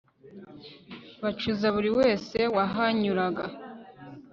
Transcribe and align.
bacuza 1.21 1.65
buri 1.75 1.89
wese 1.99 2.37
wahanyuraga 2.55 3.45